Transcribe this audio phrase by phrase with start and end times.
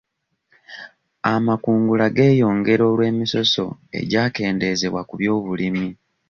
[1.33, 3.63] Amakungula geeyongera olw'emisoso
[3.99, 5.87] egyakendeezebwa ku by'obulimi.